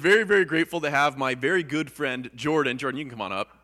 [0.00, 2.78] very, very grateful to have my very good friend Jordan.
[2.78, 3.54] Jordan, you can come on up.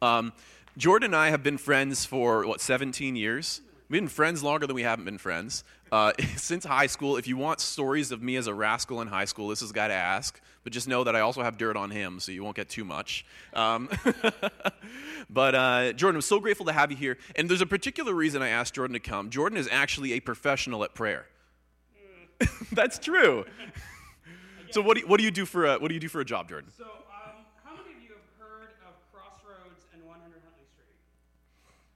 [0.00, 0.32] Um,
[0.78, 3.62] Jordan and I have been friends for, what, 17 years?
[3.88, 5.64] We've been friends longer than we haven't been friends.
[5.90, 9.24] Uh, since high school, if you want stories of me as a rascal in high
[9.24, 10.40] school, this is guy to ask.
[10.62, 12.84] But just know that I also have dirt on him, so you won't get too
[12.84, 13.26] much.
[13.52, 13.88] Um,
[15.30, 17.18] but uh, Jordan, I'm so grateful to have you here.
[17.34, 19.30] And there's a particular reason I asked Jordan to come.
[19.30, 21.26] Jordan is actually a professional at prayer.
[22.72, 23.44] That's true.
[24.70, 26.20] So what do you, what do you do for a, what do you do for
[26.20, 26.70] a job, Jordan?
[26.76, 30.96] So, um, how many of you have heard of Crossroads and 100 Huntley Street?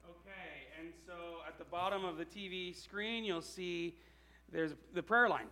[0.04, 3.94] Okay, and so at the bottom of the TV screen, you'll see
[4.52, 5.46] there's the prayer line.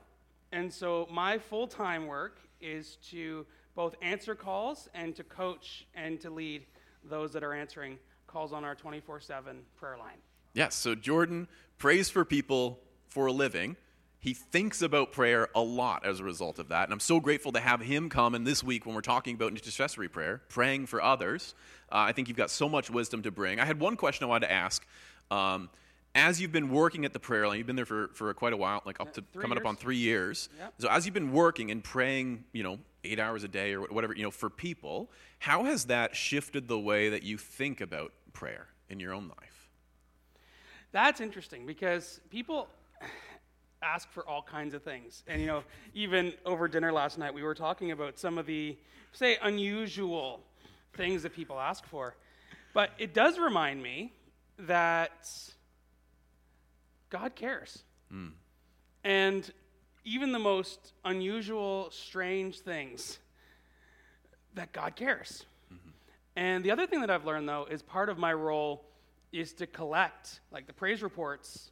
[0.53, 6.31] And so my full-time work is to both answer calls and to coach and to
[6.31, 6.65] lead
[7.05, 10.19] those that are answering calls on our 24/7 prayer line.
[10.55, 13.77] Yes, so Jordan prays for people for a living.
[14.21, 16.85] He thinks about prayer a lot as a result of that.
[16.85, 19.53] And I'm so grateful to have him come in this week when we're talking about
[19.53, 21.55] intercessory prayer, praying for others.
[21.91, 23.61] Uh, I think you've got so much wisdom to bring.
[23.61, 24.85] I had one question I wanted to ask.
[25.31, 25.71] Um,
[26.15, 28.57] as you've been working at the prayer line, you've been there for, for quite a
[28.57, 30.49] while, like up to three coming up on three years.
[30.59, 30.75] Yep.
[30.79, 34.15] So as you've been working and praying, you know, eight hours a day or whatever,
[34.15, 38.67] you know, for people, how has that shifted the way that you think about prayer
[38.89, 39.71] in your own life?
[40.91, 42.69] That's interesting because people
[43.83, 45.23] ask for all kinds of things.
[45.27, 45.63] And, you know,
[45.95, 48.77] even over dinner last night, we were talking about some of the,
[49.13, 50.41] say, unusual
[50.95, 52.17] things that people ask for.
[52.75, 54.13] But it does remind me
[54.61, 55.31] that
[57.11, 57.83] God cares.
[58.11, 58.29] Hmm.
[59.05, 59.51] And
[60.05, 63.19] even the most unusual, strange things,
[64.55, 65.45] that God cares.
[65.73, 65.91] Mm-hmm.
[66.37, 68.85] And the other thing that I've learned, though, is part of my role
[69.33, 71.71] is to collect, like the praise reports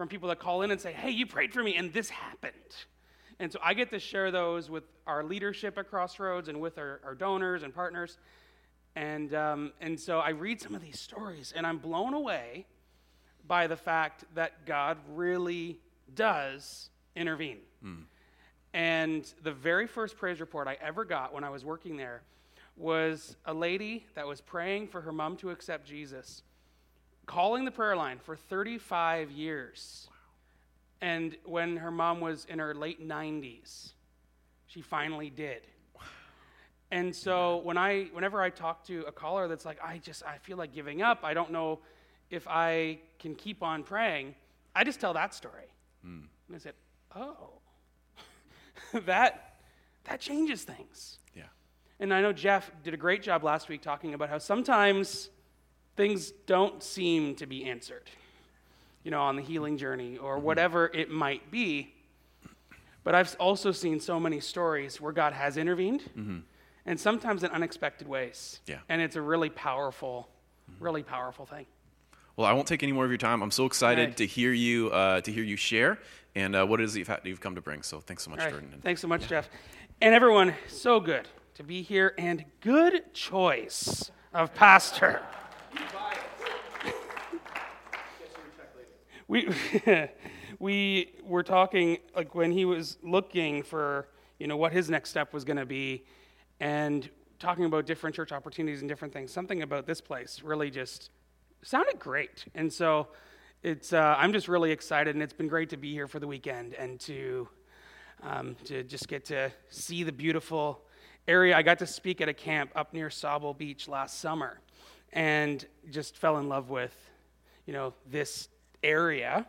[0.00, 2.54] from people that call in and say, hey, you prayed for me and this happened.
[3.38, 7.02] And so I get to share those with our leadership at Crossroads and with our,
[7.04, 8.16] our donors and partners.
[8.96, 12.64] And, um, and so I read some of these stories and I'm blown away
[13.46, 15.78] by the fact that God really
[16.14, 17.58] does intervene.
[18.72, 22.22] And the very first praise report I ever got when I was working there
[22.74, 26.42] was a lady that was praying for her mom to accept Jesus,
[27.30, 30.08] calling the prayer line for 35 years.
[31.00, 33.92] And when her mom was in her late 90s,
[34.66, 35.62] she finally did.
[36.90, 40.38] And so when I, whenever I talk to a caller that's like, I just, I
[40.38, 41.20] feel like giving up.
[41.22, 41.78] I don't know
[42.30, 44.34] if I can keep on praying.
[44.74, 45.70] I just tell that story.
[46.02, 46.22] Hmm.
[46.48, 46.74] And I said,
[47.14, 47.60] oh,
[49.06, 49.60] that,
[50.02, 51.20] that changes things.
[51.36, 51.44] Yeah.
[52.00, 55.30] And I know Jeff did a great job last week talking about how sometimes
[56.00, 58.04] things don't seem to be answered,
[59.04, 61.92] you know, on the healing journey or whatever it might be.
[63.04, 66.02] But I've also seen so many stories where God has intervened,
[66.86, 68.60] and sometimes in unexpected ways.
[68.66, 68.78] Yeah.
[68.88, 70.28] And it's a really powerful,
[70.78, 71.66] really powerful thing.
[72.36, 73.42] Well, I won't take any more of your time.
[73.42, 74.16] I'm so excited Right.
[74.16, 75.98] to hear you uh, to hear you share
[76.34, 77.82] and uh, what it is that you've, had, you've come to bring.
[77.82, 78.50] So thanks so much, right.
[78.50, 78.70] Jordan.
[78.72, 79.50] And- Thanks so much, Jeff.
[80.00, 85.20] And everyone, so good to be here, and good choice of pastor.
[89.30, 89.48] We
[90.58, 94.08] we were talking like when he was looking for
[94.40, 96.04] you know what his next step was going to be,
[96.58, 99.32] and talking about different church opportunities and different things.
[99.32, 101.10] Something about this place really just
[101.62, 103.06] sounded great, and so
[103.62, 106.26] it's uh, I'm just really excited, and it's been great to be here for the
[106.26, 107.48] weekend and to
[108.24, 110.82] um, to just get to see the beautiful
[111.28, 111.56] area.
[111.56, 114.60] I got to speak at a camp up near Sauble Beach last summer,
[115.12, 116.94] and just fell in love with
[117.66, 118.48] you know this
[118.82, 119.46] area.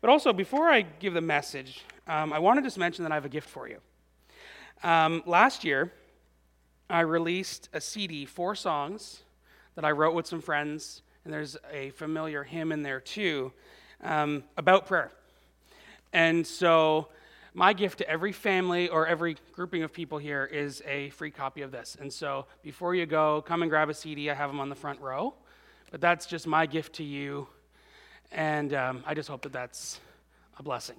[0.00, 3.14] But also, before I give the message, um, I wanted to just mention that I
[3.14, 3.78] have a gift for you.
[4.82, 5.92] Um, last year,
[6.90, 9.22] I released a CD, four songs
[9.74, 13.52] that I wrote with some friends, and there's a familiar hymn in there too
[14.02, 15.10] um, about prayer.
[16.12, 17.08] And so,
[17.54, 21.62] my gift to every family or every grouping of people here is a free copy
[21.62, 21.96] of this.
[22.00, 24.28] And so, before you go, come and grab a CD.
[24.28, 25.34] I have them on the front row.
[25.92, 27.46] But that's just my gift to you.
[28.32, 30.00] And um, I just hope that that's
[30.58, 30.96] a blessing.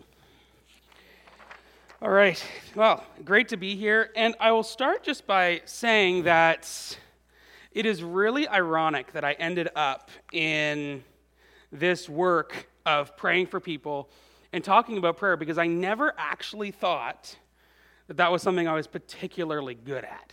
[2.02, 2.42] All right.
[2.74, 4.12] Well, great to be here.
[4.16, 6.98] And I will start just by saying that
[7.74, 11.04] it is really ironic that I ended up in
[11.74, 14.10] this work of praying for people
[14.56, 17.36] and talking about prayer because I never actually thought
[18.08, 20.32] that that was something I was particularly good at.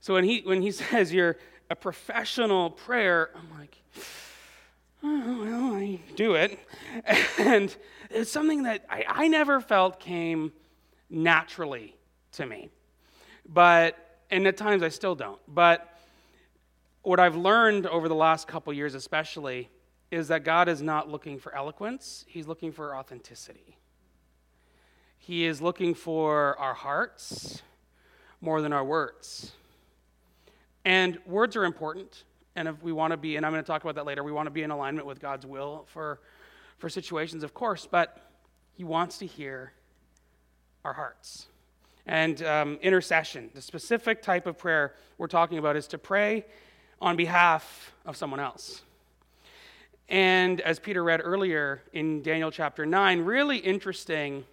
[0.00, 1.36] So when he, when he says you're
[1.68, 3.76] a professional prayer, I'm like,
[5.02, 6.58] oh, well, I do it.
[7.38, 7.76] And
[8.08, 10.52] it's something that I, I never felt came
[11.10, 11.94] naturally
[12.32, 12.70] to me.
[13.46, 15.40] But, and at times I still don't.
[15.46, 15.86] But
[17.02, 19.68] what I've learned over the last couple years, especially,
[20.10, 23.76] is that God is not looking for eloquence, He's looking for authenticity.
[25.18, 27.62] He is looking for our hearts
[28.40, 29.52] more than our words.
[30.84, 32.24] And words are important.
[32.56, 34.32] And if we want to be, and I'm going to talk about that later, we
[34.32, 36.20] want to be in alignment with God's will for,
[36.78, 38.18] for situations, of course, but
[38.72, 39.72] He wants to hear
[40.84, 41.46] our hearts.
[42.06, 46.46] And um, intercession, the specific type of prayer we're talking about, is to pray
[47.00, 48.82] on behalf of someone else.
[50.10, 54.44] And as Peter read earlier in Daniel chapter 9, really interesting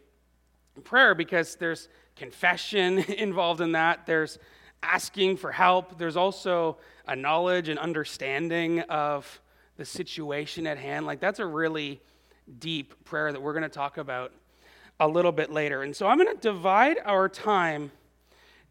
[0.83, 4.37] prayer because there's confession involved in that, there's
[4.83, 6.77] asking for help, there's also
[7.07, 9.41] a knowledge and understanding of
[9.77, 11.07] the situation at hand.
[11.07, 12.01] Like, that's a really
[12.59, 14.31] deep prayer that we're going to talk about
[14.99, 15.81] a little bit later.
[15.81, 17.91] And so I'm going to divide our time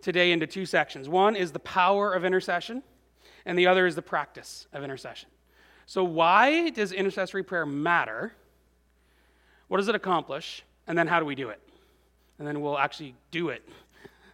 [0.03, 1.09] today into two sections.
[1.09, 2.85] One is the power of intercession,
[3.45, 5.29] and the other is the practice of intercession.
[5.87, 8.33] So, why does intercessory prayer matter?
[9.69, 10.63] What does it accomplish?
[10.87, 11.61] And then, how do we do it?
[12.39, 13.67] And then we'll actually do it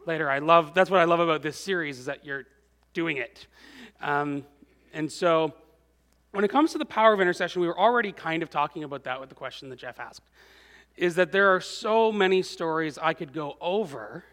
[0.07, 0.29] later.
[0.31, 2.45] I love that's what I love about this series is that you're
[2.95, 3.47] doing it.
[4.01, 4.45] Um,
[4.93, 5.55] and so,
[6.33, 9.05] when it comes to the power of intercession, we were already kind of talking about
[9.05, 10.23] that with the question that Jeff asked
[10.97, 14.25] is that there are so many stories I could go over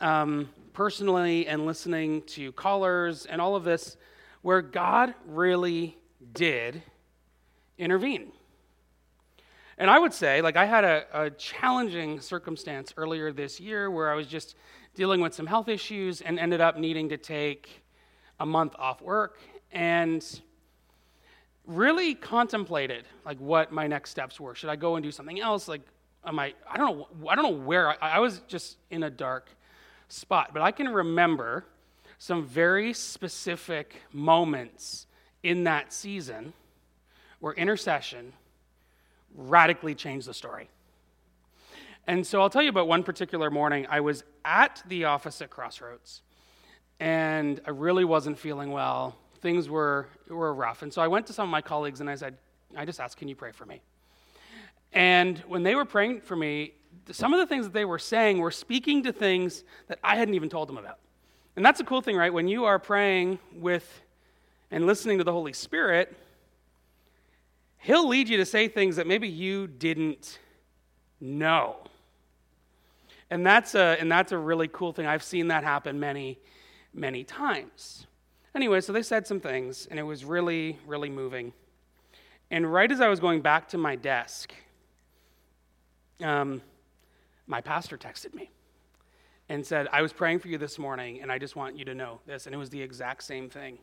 [0.00, 3.96] um, personally and listening to callers and all of this
[4.42, 5.96] where God really
[6.32, 6.82] did
[7.78, 8.32] intervene.
[9.78, 14.10] And I would say, like, I had a, a, challenging circumstance earlier this year where
[14.10, 14.56] I was just
[14.94, 17.82] dealing with some health issues and ended up needing to take
[18.38, 19.38] a month off work.
[19.72, 20.22] And
[21.70, 24.54] really contemplated like what my next steps were.
[24.54, 25.68] Should I go and do something else?
[25.68, 25.82] Like,
[26.24, 26.54] am I?
[26.68, 27.28] I don't know.
[27.28, 27.90] I don't know where.
[28.02, 29.48] I, I was just in a dark
[30.08, 31.64] spot, but I can remember
[32.20, 35.06] some very specific moments
[35.42, 36.52] in that season
[37.38, 38.34] where intercession
[39.34, 40.68] radically changed the story.
[42.06, 43.86] And so I'll tell you about one particular morning.
[43.88, 46.20] I was at the office at Crossroads,
[47.00, 50.82] and I really wasn't feeling well things were, were rough.
[50.82, 52.36] And so I went to some of my colleagues and I said,
[52.76, 53.80] I just asked, can you pray for me?
[54.92, 56.74] And when they were praying for me,
[57.10, 60.34] some of the things that they were saying were speaking to things that I hadn't
[60.34, 60.98] even told them about.
[61.56, 62.32] And that's a cool thing, right?
[62.32, 64.02] When you are praying with
[64.70, 66.16] and listening to the Holy Spirit,
[67.82, 70.38] He'll lead you to say things that maybe you didn't
[71.18, 71.76] know.
[73.30, 75.06] And that's a, and that's a really cool thing.
[75.06, 76.38] I've seen that happen many,
[76.92, 78.06] many times.
[78.54, 81.54] Anyway, so they said some things, and it was really, really moving.
[82.50, 84.52] And right as I was going back to my desk,
[86.22, 86.60] um,
[87.46, 88.50] my pastor texted me
[89.50, 91.94] and said, I was praying for you this morning, and I just want you to
[91.94, 92.46] know this.
[92.46, 93.78] And it was the exact same thing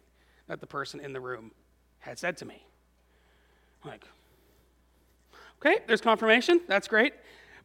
[0.47, 1.51] that the person in the room
[1.99, 2.65] had said to me.
[3.83, 4.05] I'm like,
[5.59, 6.61] okay, there's confirmation.
[6.69, 7.13] That's great.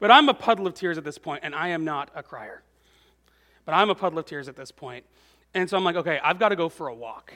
[0.00, 2.64] But I'm a puddle of tears at this point, and I am not a crier.
[3.64, 5.04] But I'm a puddle of tears at this point.
[5.54, 7.32] And so I'm like, okay, I've got to go for a walk.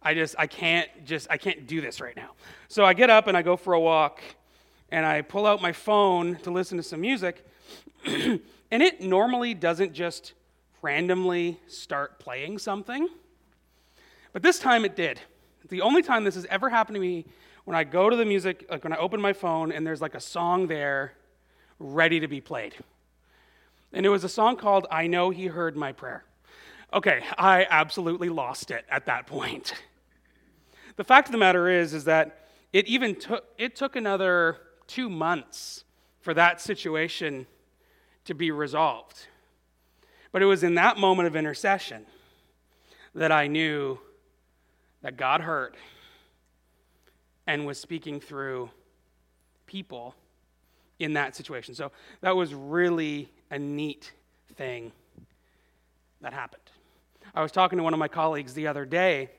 [0.00, 2.30] I just, I can't just, I can't do this right now.
[2.68, 4.20] So I get up and I go for a walk
[4.92, 7.44] and I pull out my phone to listen to some music.
[8.04, 10.32] and it normally doesn't just
[10.82, 13.08] randomly start playing something.
[14.32, 15.20] But this time it did.
[15.68, 17.24] The only time this has ever happened to me
[17.64, 20.14] when I go to the music, like when I open my phone and there's like
[20.14, 21.14] a song there
[21.78, 22.74] ready to be played.
[23.92, 26.24] And it was a song called I Know He Heard My Prayer.
[26.92, 29.74] Okay, I absolutely lost it at that point.
[30.96, 35.10] The fact of the matter is, is that it even took it took another two
[35.10, 35.84] months
[36.20, 37.46] for that situation
[38.26, 39.26] to be resolved.
[40.32, 42.06] But it was in that moment of intercession
[43.14, 43.98] that I knew
[45.02, 45.76] that God heard
[47.46, 48.70] and was speaking through
[49.66, 50.14] people
[50.98, 51.74] in that situation.
[51.74, 54.12] So that was really a neat
[54.56, 54.92] thing
[56.20, 56.62] that happened.
[57.34, 59.30] I was talking to one of my colleagues the other day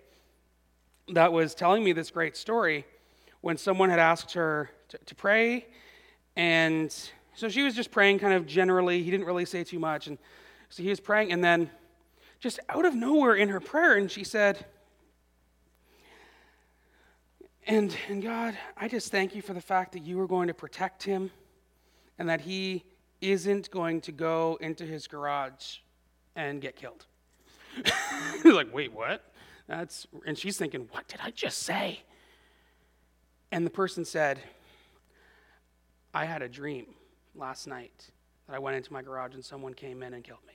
[1.10, 2.86] that was telling me this great story
[3.42, 5.66] when someone had asked her to, to pray.
[6.36, 6.94] And
[7.38, 9.04] so she was just praying kind of generally.
[9.04, 10.08] He didn't really say too much.
[10.08, 10.18] And
[10.70, 11.32] so he was praying.
[11.32, 11.70] And then
[12.40, 14.66] just out of nowhere in her prayer, and she said,
[17.68, 20.54] and, and God, I just thank you for the fact that you are going to
[20.56, 21.30] protect him
[22.18, 22.84] and that he
[23.22, 25.78] isn't going to go into his garage
[26.36, 27.06] and get killed.
[28.42, 29.32] He's like, wait, what?
[29.68, 32.02] That's, and she's thinking, what did I just say?
[33.52, 34.40] And the person said,
[36.16, 36.88] I had a dream
[37.38, 38.10] last night
[38.48, 40.54] that I went into my garage and someone came in and killed me.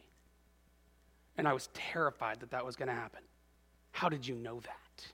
[1.38, 3.20] and I was terrified that that was going to happen.
[3.92, 5.06] How did you know that?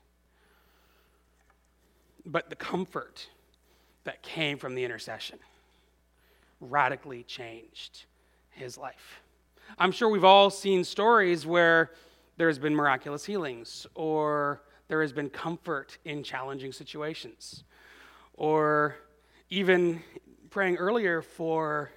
[2.25, 3.27] But the comfort
[4.03, 5.39] that came from the intercession
[6.61, 8.05] radically changed
[8.51, 9.21] his life.
[9.77, 11.91] I'm sure we've all seen stories where
[12.37, 17.63] there's been miraculous healings, or there has been comfort in challenging situations,
[18.33, 18.95] or
[19.49, 20.01] even
[20.49, 21.91] praying earlier for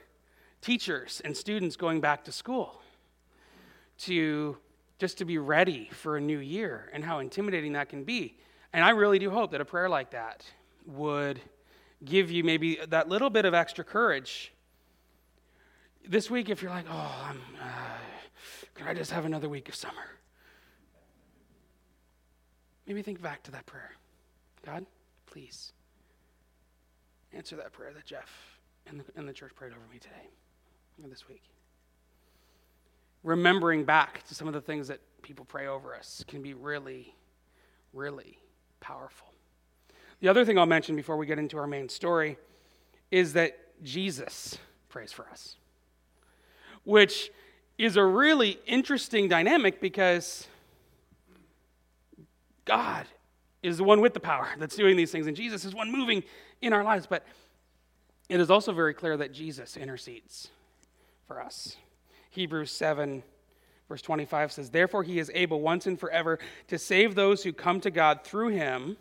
[0.60, 2.80] teachers and students going back to school
[3.98, 4.56] to
[4.98, 8.36] just to be ready for a new year and how intimidating that can be.
[8.72, 10.44] And I really do hope that a prayer like that
[10.86, 11.40] would
[12.04, 14.52] give you maybe that little bit of extra courage.
[16.06, 17.98] This week, if you're like, oh, I'm, uh,
[18.74, 20.18] can I just have another week of summer?
[22.86, 23.92] Maybe think back to that prayer.
[24.64, 24.86] God,
[25.26, 25.72] please
[27.34, 28.30] answer that prayer that Jeff
[28.86, 30.28] and the, and the church prayed over me today
[31.02, 31.42] or this week.
[33.22, 37.14] Remembering back to some of the things that people pray over us can be really,
[37.92, 38.38] really
[38.80, 39.28] powerful.
[40.20, 42.38] The other thing I'll mention before we get into our main story
[43.10, 44.58] is that Jesus
[44.88, 45.56] prays for us,
[46.84, 47.30] which
[47.78, 50.46] is a really interesting dynamic because
[52.64, 53.06] God
[53.62, 56.22] is the one with the power that's doing these things, and Jesus is one moving
[56.60, 57.06] in our lives.
[57.06, 57.24] But
[58.28, 60.48] it is also very clear that Jesus intercedes
[61.26, 61.76] for us.
[62.30, 63.22] Hebrews 7,
[63.88, 66.38] verse 25 says, Therefore, he is able once and forever
[66.68, 68.96] to save those who come to God through him.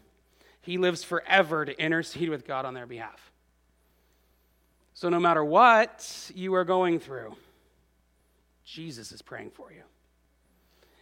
[0.62, 3.32] He lives forever to intercede with God on their behalf.
[4.94, 7.36] So, no matter what you are going through,
[8.66, 9.82] Jesus is praying for you.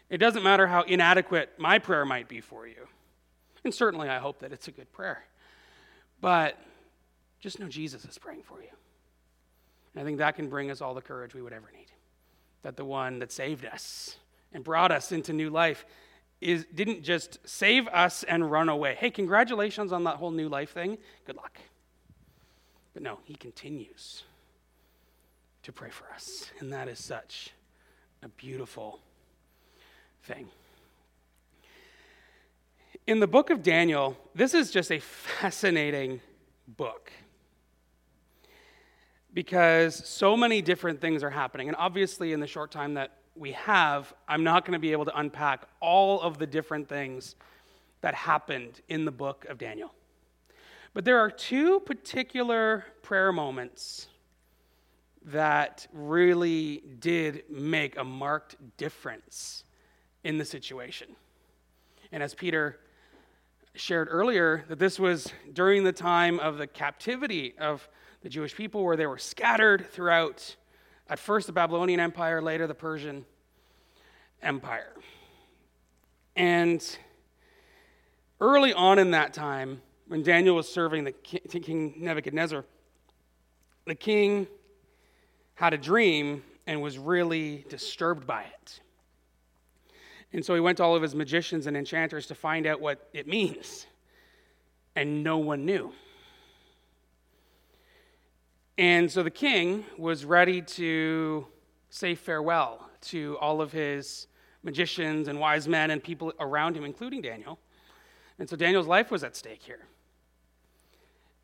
[0.10, 2.88] It doesn't matter how inadequate my prayer might be for you.
[3.64, 5.24] And certainly, I hope that it's a good prayer.
[6.22, 6.58] But
[7.40, 8.70] just know Jesus is praying for you.
[9.94, 11.88] And I think that can bring us all the courage we would ever need.
[12.62, 14.18] That the one that saved us
[14.54, 15.86] and brought us into new life
[16.42, 18.96] is, didn't just save us and run away.
[18.96, 20.98] Hey, congratulations on that whole new life thing.
[21.26, 21.58] Good luck.
[22.94, 24.24] But no, he continues
[25.64, 26.50] to pray for us.
[26.60, 27.52] And that is such
[28.24, 29.00] a beautiful
[30.24, 30.48] thing.
[33.10, 36.22] In the book of Daniel, this is just a fascinating
[36.68, 37.12] book
[39.34, 41.70] because so many different things are happening.
[41.70, 45.06] And obviously, in the short time that we have, I'm not going to be able
[45.06, 47.36] to unpack all of the different things
[48.02, 49.92] that happened in the book of Daniel.
[50.94, 54.06] But there are two particular prayer moments
[55.26, 59.64] that really did make a marked difference
[60.24, 61.16] in the situation.
[62.12, 62.78] And as Peter
[63.76, 67.88] shared earlier, that this was during the time of the captivity of
[68.22, 70.56] the Jewish people, where they were scattered throughout,
[71.08, 73.26] at first, the Babylonian Empire, later, the Persian
[74.42, 74.94] Empire.
[76.36, 76.84] And
[78.42, 82.66] early on in that time, when Daniel was serving the king Nebuchadnezzar,
[83.86, 84.48] the king
[85.56, 88.82] had a dream and was really disturbed by it.
[90.32, 93.10] And so he went to all of his magicians and enchanters to find out what
[93.14, 93.88] it means.
[94.96, 95.92] And no one knew.
[98.78, 101.48] And so the king was ready to
[101.90, 104.28] say farewell to all of his
[104.64, 107.60] magicians and wise men and people around him, including Daniel.
[108.38, 109.86] And so Daniel's life was at stake here.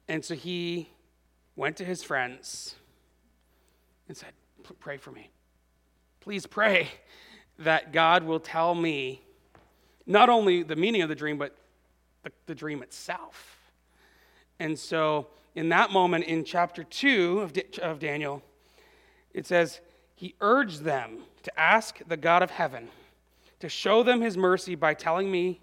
[0.08, 0.90] And so he
[1.56, 2.76] went to his friends
[4.08, 4.32] and said,
[4.80, 5.30] Pray for me.
[6.22, 6.90] Please pray
[7.60, 9.22] that God will tell me
[10.06, 11.56] not only the meaning of the dream, but
[12.24, 13.60] the, the dream itself.
[14.60, 18.44] And so in that moment in chapter 2 of, of Daniel,
[19.34, 19.80] it says,
[20.16, 22.90] He urged them to ask the God of heaven
[23.60, 25.62] to show them his mercy by telling me,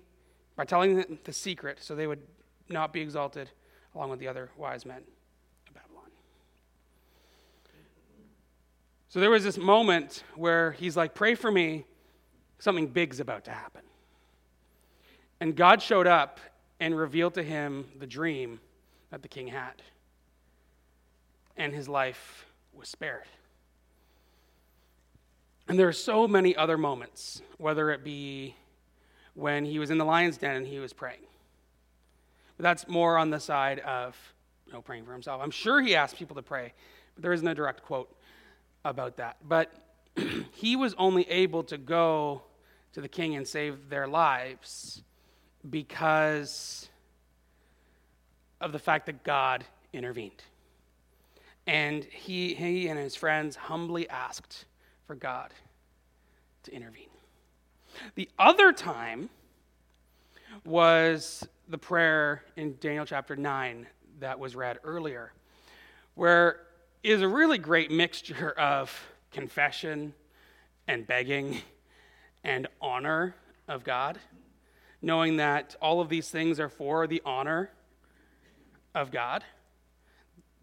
[0.56, 2.22] by telling them the secret, so they would
[2.68, 3.50] not be exalted
[3.94, 5.02] along with the other wise men
[5.68, 6.10] of Babylon.
[9.12, 11.84] So there was this moment where he's like, Pray for me,
[12.58, 13.82] something big's about to happen.
[15.38, 16.40] And God showed up
[16.80, 18.58] and revealed to him the dream
[19.10, 19.82] that the king had.
[21.58, 23.26] And his life was spared.
[25.68, 28.56] And there are so many other moments, whether it be
[29.34, 31.26] when he was in the lion's den and he was praying.
[32.56, 34.16] But that's more on the side of
[34.66, 35.42] you know, praying for himself.
[35.42, 36.72] I'm sure he asked people to pray,
[37.14, 38.08] but there isn't a direct quote
[38.84, 39.36] about that.
[39.46, 39.72] But
[40.52, 42.42] he was only able to go
[42.92, 45.02] to the king and save their lives
[45.68, 46.88] because
[48.60, 50.42] of the fact that God intervened.
[51.66, 54.64] And he, he and his friends humbly asked
[55.06, 55.52] for God
[56.64, 57.08] to intervene.
[58.14, 59.28] The other time
[60.64, 63.86] was the prayer in Daniel chapter 9
[64.20, 65.32] that was read earlier,
[66.14, 66.60] where
[67.02, 68.92] is a really great mixture of
[69.32, 70.14] confession
[70.86, 71.60] and begging
[72.44, 73.34] and honor
[73.66, 74.18] of God,
[75.00, 77.70] knowing that all of these things are for the honor
[78.94, 79.42] of God,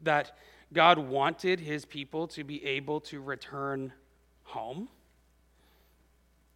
[0.03, 0.37] that
[0.71, 3.91] God wanted his people to be able to return
[4.43, 4.87] home.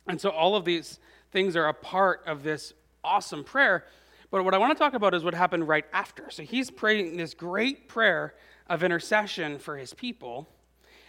[0.08, 1.00] And so all of these
[1.32, 2.74] things are a part of this
[3.04, 3.86] awesome prayer.
[4.32, 6.30] But what I want to talk about is what happened right after.
[6.30, 8.34] So he's praying this great prayer
[8.68, 10.48] of intercession for his people.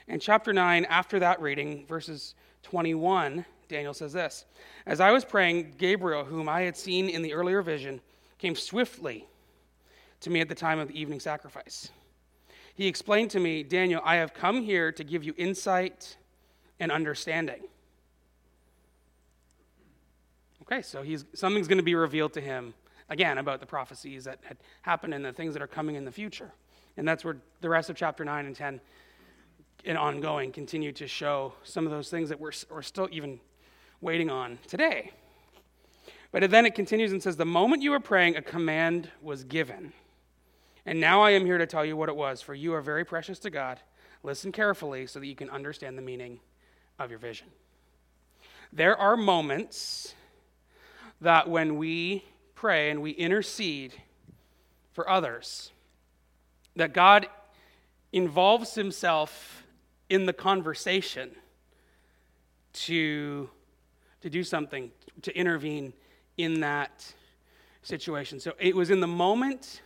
[0.08, 4.44] In chapter 9, after that reading, verses 21, Daniel says this
[4.86, 8.00] As I was praying, Gabriel, whom I had seen in the earlier vision,
[8.38, 9.26] came swiftly
[10.20, 11.90] to me at the time of the evening sacrifice.
[12.74, 16.16] He explained to me, Daniel, I have come here to give you insight
[16.80, 17.62] and understanding.
[20.62, 22.74] Okay, so he's, something's going to be revealed to him
[23.10, 26.10] again about the prophecies that had happened and the things that are coming in the
[26.10, 26.52] future.
[26.96, 28.80] And that's where the rest of chapter 9 and 10
[29.84, 33.40] and ongoing continue to show some of those things that we're, we're still even
[34.00, 35.10] waiting on today.
[36.32, 39.92] But then it continues and says, The moment you were praying, a command was given.
[40.86, 43.04] And now I am here to tell you what it was, for you are very
[43.04, 43.80] precious to God.
[44.22, 46.40] Listen carefully so that you can understand the meaning
[46.98, 47.48] of your vision.
[48.72, 50.14] There are moments
[51.20, 52.24] that when we
[52.54, 53.94] pray and we intercede
[54.92, 55.70] for others,
[56.76, 57.26] that God
[58.12, 59.64] involves himself
[60.08, 61.30] in the conversation
[62.72, 63.48] to,
[64.20, 64.90] to do something,
[65.22, 65.92] to intervene
[66.36, 67.12] in that
[67.82, 68.40] situation.
[68.40, 69.82] So it was in the moment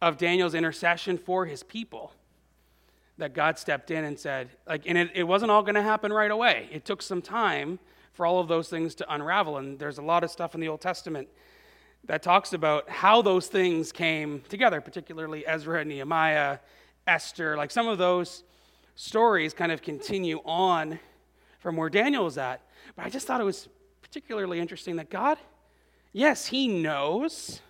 [0.00, 2.12] of Daniel's intercession for his people
[3.18, 6.12] that God stepped in and said, like, and it, it wasn't all going to happen
[6.12, 6.68] right away.
[6.72, 7.78] It took some time
[8.12, 9.58] for all of those things to unravel.
[9.58, 11.28] And there's a lot of stuff in the Old Testament
[12.04, 16.58] that talks about how those things came together, particularly Ezra, Nehemiah,
[17.06, 17.56] Esther.
[17.56, 18.42] Like some of those
[18.96, 20.98] stories kind of continue on
[21.60, 22.62] from where Daniel was at.
[22.96, 23.68] But I just thought it was
[24.02, 25.38] particularly interesting that God,
[26.12, 27.60] yes, He knows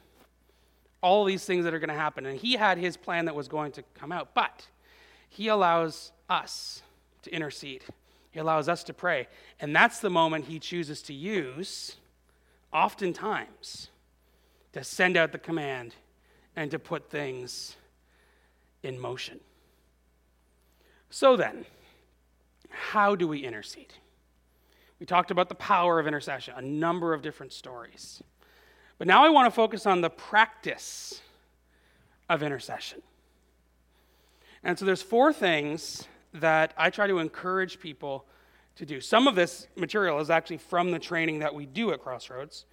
[1.03, 3.49] all these things that are going to happen, and He had His plan that was
[3.49, 4.67] going to come out, but
[5.29, 6.83] He allows us
[7.23, 7.85] to intercede.
[8.31, 9.29] He allows us to pray.
[9.61, 11.97] And that's the moment He chooses to use,
[12.73, 13.90] oftentimes,
[14.73, 15.95] to send out the command
[16.57, 17.77] and to put things
[18.83, 19.41] in motion.
[21.11, 21.67] So then,
[22.69, 23.95] how do we intercede?
[24.99, 28.23] We talked about the power of intercession, a number of different stories.
[28.99, 31.21] But now I want to focus on the practice
[32.29, 33.03] of intercession.
[34.63, 38.27] And so there's four things that I try to encourage people
[38.77, 39.01] to do.
[39.01, 42.67] Some of this material is actually from the training that we do at Crossroads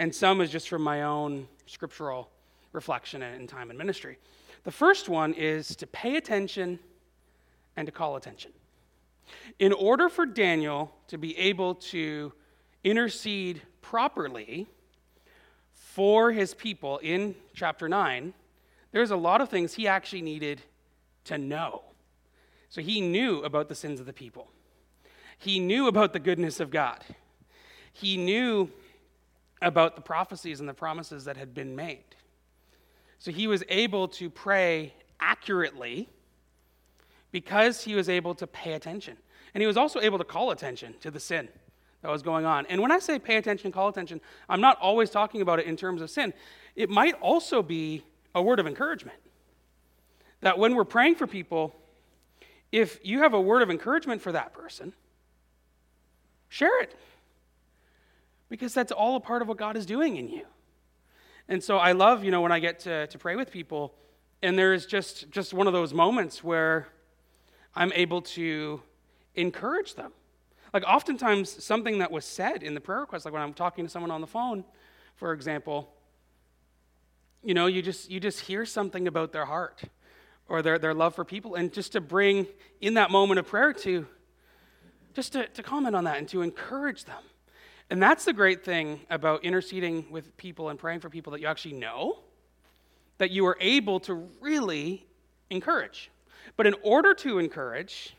[0.00, 2.30] and some is just from my own scriptural
[2.72, 4.16] reflection and time in ministry.
[4.64, 6.78] The first one is to pay attention
[7.76, 8.50] and to call attention.
[9.58, 12.32] In order for Daniel to be able to
[12.82, 14.66] intercede properly
[15.74, 18.32] for his people in chapter 9,
[18.92, 20.62] there's a lot of things he actually needed
[21.24, 21.82] to know.
[22.70, 24.48] So he knew about the sins of the people,
[25.36, 27.04] he knew about the goodness of God,
[27.92, 28.70] he knew
[29.62, 32.04] about the prophecies and the promises that had been made.
[33.18, 36.08] So he was able to pray accurately
[37.32, 39.16] because he was able to pay attention.
[39.54, 41.48] And he was also able to call attention to the sin
[42.02, 42.66] that was going on.
[42.66, 45.76] And when I say pay attention, call attention, I'm not always talking about it in
[45.76, 46.32] terms of sin.
[46.76, 48.02] It might also be
[48.34, 49.18] a word of encouragement.
[50.40, 51.76] That when we're praying for people,
[52.72, 54.94] if you have a word of encouragement for that person,
[56.48, 56.94] share it
[58.50, 60.44] because that's all a part of what God is doing in you.
[61.48, 63.94] And so I love, you know, when I get to, to pray with people,
[64.42, 66.88] and there's just, just one of those moments where
[67.74, 68.82] I'm able to
[69.34, 70.12] encourage them.
[70.74, 73.90] Like oftentimes something that was said in the prayer request, like when I'm talking to
[73.90, 74.64] someone on the phone,
[75.14, 75.92] for example,
[77.42, 79.82] you know, you just you just hear something about their heart
[80.48, 82.46] or their, their love for people, and just to bring
[82.80, 84.06] in that moment of prayer to
[85.14, 87.22] just to, to comment on that and to encourage them.
[87.90, 91.48] And that's the great thing about interceding with people and praying for people that you
[91.48, 92.20] actually know,
[93.18, 95.04] that you are able to really
[95.50, 96.10] encourage.
[96.56, 98.14] But in order to encourage,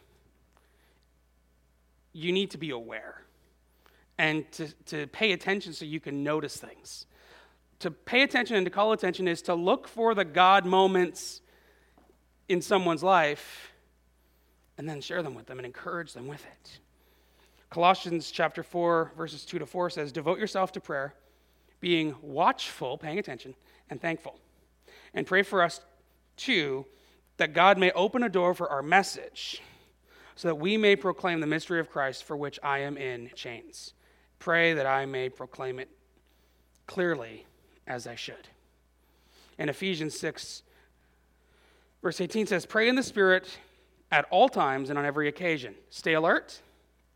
[2.12, 3.22] you need to be aware
[4.18, 7.06] and to, to pay attention so you can notice things.
[7.80, 11.42] To pay attention and to call attention is to look for the God moments
[12.50, 13.72] in someone's life
[14.78, 16.80] and then share them with them and encourage them with it.
[17.72, 21.16] Colossians chapter 4, verses 2 to 4 says, Devote yourself to prayer,
[21.80, 23.56] being watchful, paying attention,
[23.90, 24.38] and thankful.
[25.14, 25.80] And pray for us,
[26.36, 26.86] too,
[27.38, 29.62] that God may open a door for our message,
[30.36, 33.94] so that we may proclaim the mystery of Christ for which I am in chains.
[34.38, 35.90] Pray that I may proclaim it
[36.88, 37.46] clearly
[37.88, 38.50] as I should.
[39.58, 40.64] And Ephesians 6,
[42.02, 43.60] verse 18 says, Pray in the Spirit
[44.12, 45.74] at all times and on every occasion.
[45.90, 46.60] Stay alert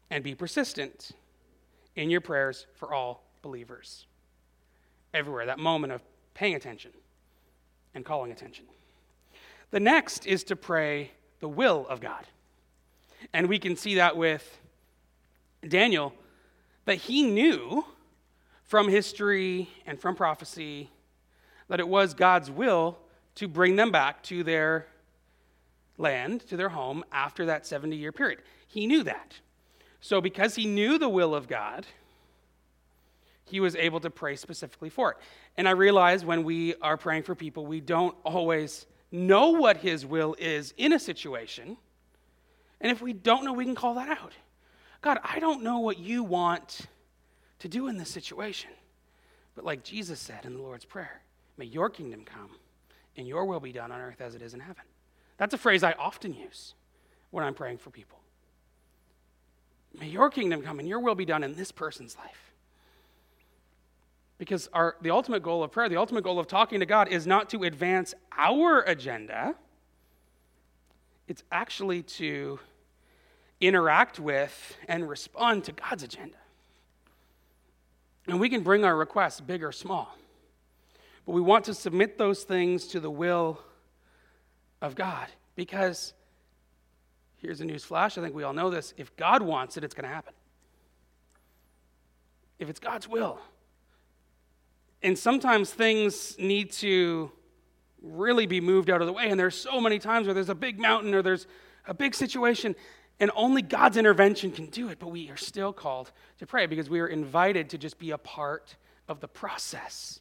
[0.09, 1.11] and be persistent
[1.95, 4.05] in your prayers for all believers.
[5.13, 6.01] Everywhere, that moment of
[6.33, 6.91] paying attention
[7.93, 8.65] and calling attention.
[9.71, 12.25] The next is to pray the will of God.
[13.33, 14.59] And we can see that with
[15.67, 16.13] Daniel,
[16.85, 17.85] that he knew
[18.63, 20.89] from history and from prophecy
[21.67, 22.97] that it was God's will
[23.35, 24.87] to bring them back to their
[25.97, 28.41] land, to their home, after that 70 year period.
[28.67, 29.39] He knew that.
[30.01, 31.85] So, because he knew the will of God,
[33.45, 35.17] he was able to pray specifically for it.
[35.57, 40.05] And I realize when we are praying for people, we don't always know what his
[40.05, 41.77] will is in a situation.
[42.81, 44.33] And if we don't know, we can call that out.
[45.01, 46.81] God, I don't know what you want
[47.59, 48.71] to do in this situation.
[49.55, 51.21] But like Jesus said in the Lord's Prayer,
[51.57, 52.49] may your kingdom come
[53.15, 54.83] and your will be done on earth as it is in heaven.
[55.37, 56.73] That's a phrase I often use
[57.31, 58.19] when I'm praying for people.
[59.99, 62.53] May your kingdom come and your will be done in this person's life.
[64.37, 67.25] Because our, the ultimate goal of prayer, the ultimate goal of talking to God is
[67.25, 69.55] not to advance our agenda,
[71.27, 72.59] it's actually to
[73.61, 76.37] interact with and respond to God's agenda.
[78.27, 80.17] And we can bring our requests, big or small.
[81.25, 83.59] But we want to submit those things to the will
[84.81, 86.13] of God because
[87.45, 88.17] Here's a news flash.
[88.17, 88.95] I think we all know this.
[88.97, 90.33] If God wants it, it's going to happen.
[92.57, 93.39] If it's God's will.
[95.03, 97.31] And sometimes things need to
[98.01, 99.29] really be moved out of the way.
[99.29, 101.45] And there's so many times where there's a big mountain or there's
[101.85, 102.75] a big situation,
[103.19, 104.97] and only God's intervention can do it.
[104.97, 108.17] But we are still called to pray because we are invited to just be a
[108.17, 108.75] part
[109.07, 110.19] of the process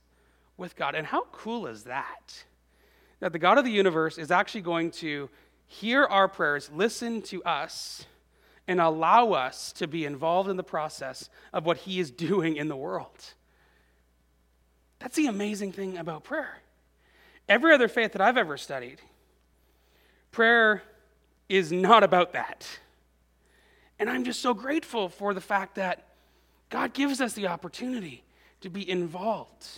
[0.58, 0.94] with God.
[0.94, 2.44] And how cool is that?
[3.20, 5.30] That the God of the universe is actually going to
[5.66, 8.06] hear our prayers, listen to us,
[8.66, 12.68] and allow us to be involved in the process of what He is doing in
[12.68, 13.34] the world.
[14.98, 16.58] That's the amazing thing about prayer.
[17.48, 19.00] Every other faith that I've ever studied,
[20.30, 20.82] prayer
[21.48, 22.66] is not about that.
[23.98, 26.06] And I'm just so grateful for the fact that
[26.70, 28.24] God gives us the opportunity
[28.62, 29.68] to be involved.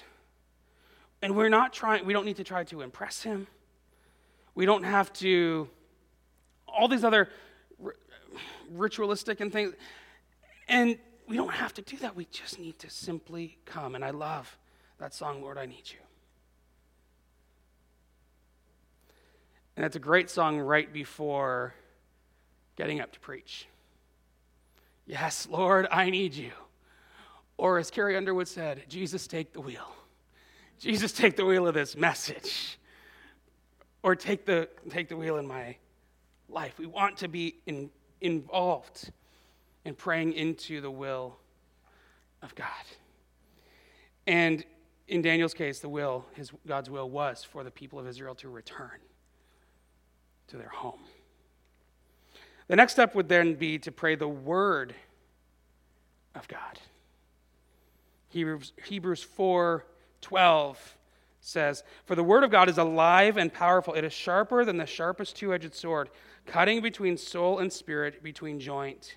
[1.20, 3.48] And we're not trying, we don't need to try to impress Him.
[4.54, 5.68] We don't have to
[6.68, 7.28] all these other
[8.70, 9.74] ritualistic and things.
[10.68, 10.98] And
[11.28, 12.16] we don't have to do that.
[12.16, 13.94] We just need to simply come.
[13.94, 14.56] And I love
[14.98, 15.98] that song, Lord, I Need You.
[19.76, 21.74] And it's a great song right before
[22.76, 23.68] getting up to preach.
[25.06, 26.50] Yes, Lord, I need you.
[27.58, 29.94] Or as Carrie Underwood said, Jesus, take the wheel.
[30.78, 32.78] Jesus, take the wheel of this message.
[34.02, 35.76] Or take the, take the wheel in my
[36.48, 36.78] life.
[36.78, 39.10] We want to be in, involved
[39.84, 41.36] in praying into the will
[42.42, 42.66] of God.
[44.26, 44.64] And
[45.08, 48.48] in Daniel's case, the will, his, God's will was for the people of Israel to
[48.48, 48.98] return
[50.48, 51.00] to their home.
[52.68, 54.94] The next step would then be to pray the word
[56.34, 56.80] of God.
[58.28, 59.84] Hebrews, Hebrews 4
[60.20, 60.96] 12
[61.40, 63.94] says, For the word of God is alive and powerful.
[63.94, 66.10] It is sharper than the sharpest two edged sword,
[66.46, 69.16] cutting between soul and spirit, between joint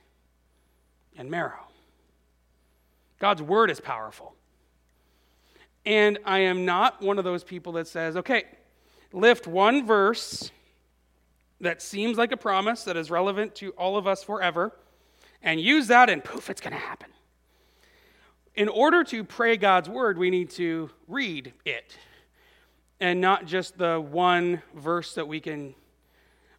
[1.17, 1.67] and marrow.
[3.19, 4.35] God's word is powerful.
[5.85, 8.45] And I am not one of those people that says, okay,
[9.13, 10.51] lift one verse
[11.61, 14.73] that seems like a promise that is relevant to all of us forever
[15.41, 17.09] and use that, and poof, it's going to happen.
[18.55, 21.97] In order to pray God's word, we need to read it
[22.99, 25.75] and not just the one verse that we can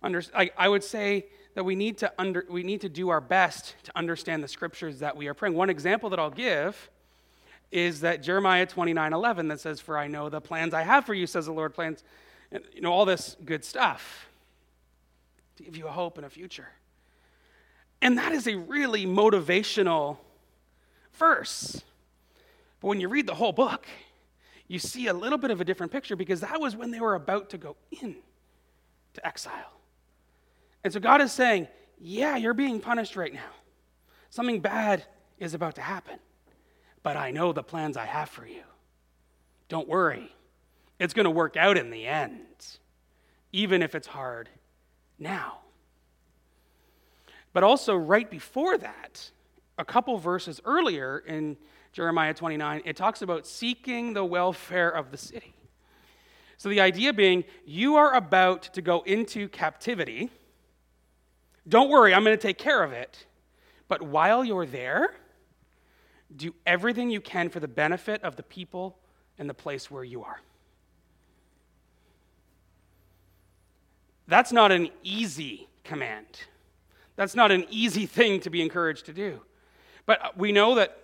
[0.03, 3.21] under, I, I would say that we need, to under, we need to do our
[3.21, 5.55] best to understand the scriptures that we are praying.
[5.55, 6.91] One example that I'll give
[7.71, 11.15] is that Jeremiah 29 11 that says, For I know the plans I have for
[11.15, 12.03] you, says the Lord, plans,
[12.51, 14.29] and, you know, all this good stuff
[15.57, 16.69] to give you a hope and a future.
[18.03, 20.17] And that is a really motivational
[21.15, 21.83] verse.
[22.81, 23.87] But when you read the whole book,
[24.67, 27.15] you see a little bit of a different picture because that was when they were
[27.15, 28.17] about to go in
[29.15, 29.80] to exile.
[30.85, 33.51] And so God is saying, Yeah, you're being punished right now.
[34.31, 35.05] Something bad
[35.39, 36.19] is about to happen,
[37.03, 38.63] but I know the plans I have for you.
[39.69, 40.35] Don't worry,
[40.99, 42.79] it's going to work out in the end,
[43.53, 44.49] even if it's hard
[45.19, 45.59] now.
[47.53, 49.31] But also, right before that,
[49.79, 51.57] a couple verses earlier in
[51.93, 55.55] Jeremiah 29, it talks about seeking the welfare of the city.
[56.57, 60.31] So the idea being, you are about to go into captivity.
[61.69, 63.27] Don't worry, I'm going to take care of it.
[63.89, 65.15] But while you're there,
[66.35, 68.97] do everything you can for the benefit of the people
[69.39, 70.41] and the place where you are.
[74.29, 76.27] That's not an easy command.
[77.17, 79.41] That's not an easy thing to be encouraged to do.
[80.07, 80.99] But we know that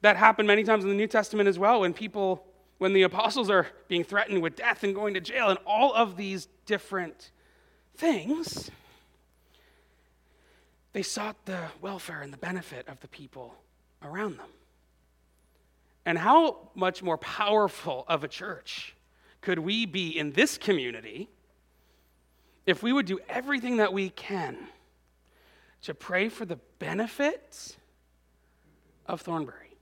[0.00, 2.46] that happened many times in the New Testament as well when people,
[2.78, 6.16] when the apostles are being threatened with death and going to jail and all of
[6.16, 7.32] these different
[7.96, 8.70] things,
[10.98, 13.54] they sought the welfare and the benefit of the people
[14.02, 14.48] around them.
[16.04, 18.96] And how much more powerful of a church
[19.40, 21.28] could we be in this community
[22.66, 24.56] if we would do everything that we can
[25.82, 27.76] to pray for the benefits
[29.06, 29.76] of Thornbury,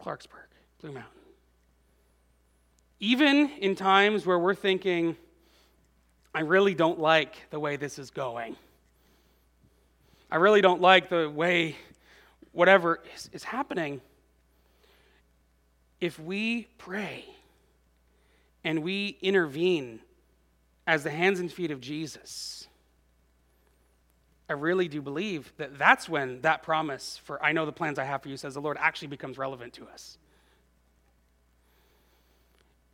[0.00, 1.12] Clarksburg, Blue Mountain?
[2.98, 5.16] Even in times where we're thinking,
[6.34, 8.56] I really don't like the way this is going.
[10.32, 11.76] I really don't like the way
[12.52, 14.00] whatever is, is happening.
[16.00, 17.26] If we pray
[18.64, 20.00] and we intervene
[20.86, 22.66] as the hands and feet of Jesus,
[24.48, 28.04] I really do believe that that's when that promise for I know the plans I
[28.04, 30.16] have for you, says the Lord, actually becomes relevant to us.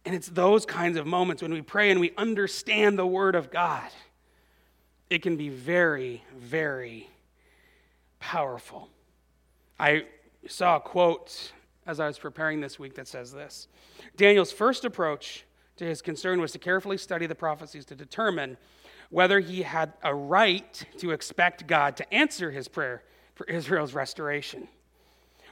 [0.05, 3.53] And it's those kinds of moments when we pray and we understand the Word of
[3.53, 3.89] God.
[5.09, 7.09] It can be very, very
[8.21, 8.89] powerful.
[9.79, 10.05] I
[10.47, 11.53] saw a quote
[11.87, 13.69] as I was preparing this week that says this
[14.17, 15.45] Daniel's first approach
[15.77, 18.57] to his concern was to carefully study the prophecies to determine
[19.11, 23.03] whether he had a right to expect God to answer his prayer
[23.35, 24.69] for Israel's restoration.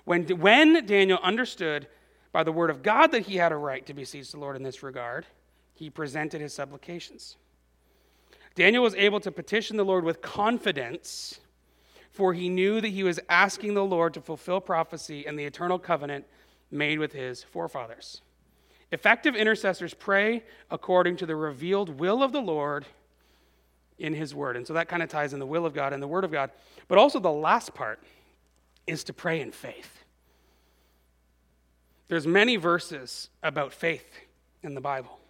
[0.05, 1.89] When, when Daniel understood
[2.33, 4.63] by the word of God that he had a right to beseech the Lord in
[4.63, 5.25] this regard,
[5.73, 7.37] he presented his supplications.
[8.55, 11.41] Daniel was able to petition the Lord with confidence
[12.17, 15.79] for he knew that he was asking the Lord to fulfill prophecy and the eternal
[15.79, 16.25] covenant
[16.71, 18.23] made with his forefathers.
[18.91, 22.87] Effective intercessors pray according to the revealed will of the Lord
[23.99, 24.57] in his word.
[24.57, 26.33] And so that kind of ties in the will of God and the word of
[26.33, 26.51] God.
[26.89, 28.03] But also the last part
[28.87, 30.03] is to pray in faith.
[32.09, 34.21] There's many verses about faith
[34.63, 35.21] in the Bible.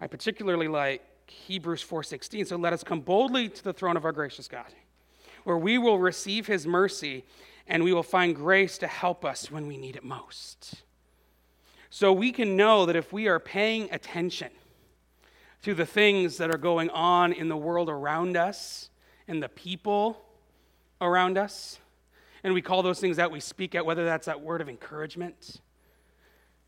[0.00, 2.46] I particularly like Hebrews 4:16.
[2.46, 4.72] So let us come boldly to the throne of our gracious God
[5.44, 7.24] where we will receive his mercy
[7.66, 10.82] and we will find grace to help us when we need it most.
[11.90, 14.50] So we can know that if we are paying attention
[15.62, 18.90] to the things that are going on in the world around us
[19.28, 20.20] and the people
[21.00, 21.78] around us,
[22.42, 25.60] and we call those things out, we speak out, whether that's that word of encouragement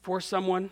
[0.03, 0.71] for someone,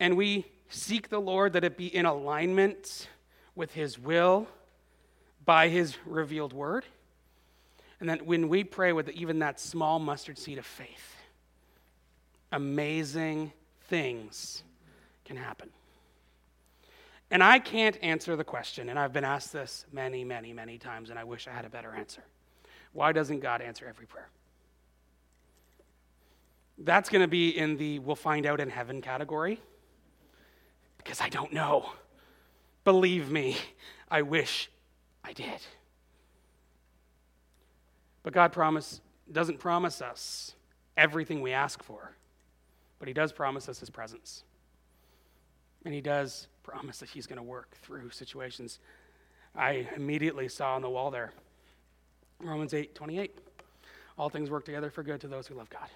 [0.00, 3.08] and we seek the Lord that it be in alignment
[3.54, 4.48] with his will
[5.46, 6.84] by his revealed word.
[7.98, 11.16] And then when we pray with even that small mustard seed of faith,
[12.52, 13.52] amazing
[13.88, 14.62] things
[15.24, 15.70] can happen.
[17.30, 21.10] And I can't answer the question, and I've been asked this many, many, many times,
[21.10, 22.22] and I wish I had a better answer.
[22.92, 24.28] Why doesn't God answer every prayer?
[26.78, 29.60] That's going to be in the we'll find out in heaven category
[30.98, 31.90] because I don't know.
[32.84, 33.56] Believe me,
[34.10, 34.70] I wish
[35.26, 35.60] I did.
[38.22, 40.54] But God promise, doesn't promise us
[40.96, 42.12] everything we ask for,
[42.98, 44.44] but He does promise us His presence.
[45.84, 48.78] And He does promise that He's going to work through situations.
[49.54, 51.32] I immediately saw on the wall there
[52.40, 53.38] Romans 8 28.
[54.18, 55.88] All things work together for good to those who love God.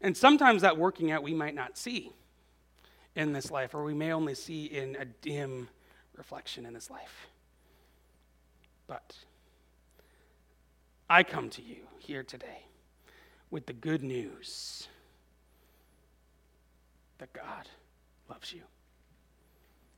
[0.00, 2.12] And sometimes that working out we might not see
[3.14, 5.68] in this life, or we may only see in a dim
[6.16, 7.28] reflection in this life.
[8.88, 9.14] But
[11.08, 12.64] I come to you here today
[13.50, 14.88] with the good news
[17.18, 17.68] that God
[18.28, 18.62] loves you.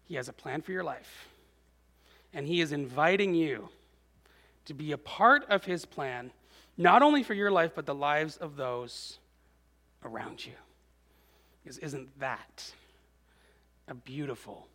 [0.05, 1.29] He has a plan for your life,
[2.35, 3.69] and He is inviting you
[4.65, 6.33] to be a part of His plan,
[6.77, 9.19] not only for your life, but the lives of those
[10.05, 10.53] around you.
[11.65, 12.73] Isn't that
[13.87, 14.67] a beautiful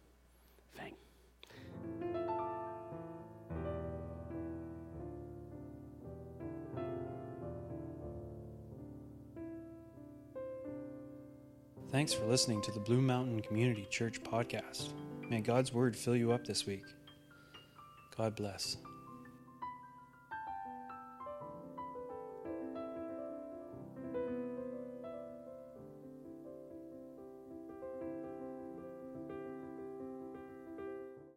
[11.95, 14.89] Thanks for listening to the Blue Mountain Community Church podcast.
[15.29, 16.84] May God's word fill you up this week.
[18.17, 18.75] God bless.